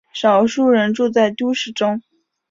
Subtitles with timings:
[0.13, 2.01] 少数人住在都市中。